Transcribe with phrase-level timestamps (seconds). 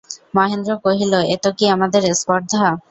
[0.35, 2.63] মহেন্দ্র কহিল, এত কি আমাদের স্পর্ধা।